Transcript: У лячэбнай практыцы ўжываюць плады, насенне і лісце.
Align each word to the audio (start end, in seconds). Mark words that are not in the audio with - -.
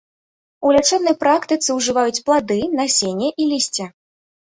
У 0.67 0.69
лячэбнай 0.75 1.15
практыцы 1.23 1.75
ўжываюць 1.79 2.23
плады, 2.29 2.57
насенне 2.79 3.29
і 3.45 3.47
лісце. 3.51 3.85